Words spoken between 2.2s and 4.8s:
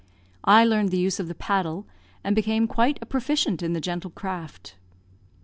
and became quite a proficient in the gentle craft.